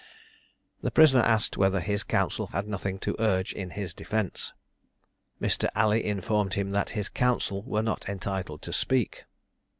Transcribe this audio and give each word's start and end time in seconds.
The 0.81 0.89
prisoner 0.89 1.19
asked 1.21 1.57
whether 1.57 1.79
his 1.79 2.03
counsel 2.03 2.47
had 2.47 2.67
nothing 2.67 2.97
to 3.01 3.15
urge 3.19 3.53
in 3.53 3.69
his 3.69 3.93
defence? 3.93 4.51
Mr. 5.39 5.69
Alley 5.75 6.03
informed 6.03 6.55
him 6.55 6.71
that 6.71 6.89
his 6.97 7.07
counsel 7.07 7.61
were 7.61 7.83
not 7.83 8.09
entitled 8.09 8.63
to 8.63 8.73
speak. 8.73 9.25